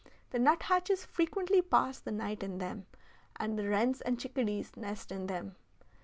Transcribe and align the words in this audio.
The 0.31 0.39
nut 0.39 0.63
hatches 0.63 1.05
frequently 1.05 1.61
pass 1.61 1.99
the 1.99 2.09
night 2.11 2.41
in 2.41 2.57
them, 2.57 2.87
and 3.35 3.55
the 3.55 3.69
wrens 3.69 4.01
and 4.01 4.19
chickadees 4.19 4.75
nest 4.75 5.11
in 5.11 5.27
them. 5.27 5.57